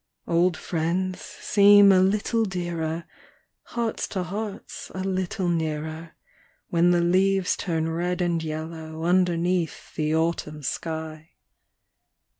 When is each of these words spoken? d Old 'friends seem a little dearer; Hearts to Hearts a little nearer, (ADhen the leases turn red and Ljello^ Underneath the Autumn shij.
d 0.25 0.33
Old 0.33 0.57
'friends 0.57 1.21
seem 1.21 1.91
a 1.91 1.99
little 1.99 2.43
dearer; 2.43 3.05
Hearts 3.65 4.07
to 4.07 4.23
Hearts 4.23 4.91
a 4.95 5.03
little 5.03 5.47
nearer, 5.47 6.15
(ADhen 6.73 6.91
the 6.91 7.01
leases 7.01 7.55
turn 7.55 7.87
red 7.87 8.19
and 8.19 8.41
Ljello^ 8.41 9.05
Underneath 9.07 9.93
the 9.93 10.15
Autumn 10.15 10.61
shij. 10.63 11.27